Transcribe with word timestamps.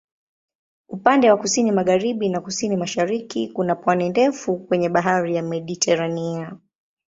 Upande 0.89 1.31
wa 1.31 1.37
kusini-magharibi 1.37 2.29
na 2.29 2.41
kusini-mashariki 2.41 3.47
kuna 3.53 3.75
pwani 3.75 4.09
ndefu 4.09 4.57
kwenye 4.57 4.89
Bahari 4.89 5.35
ya 5.35 5.43
Mediteranea. 5.43 6.57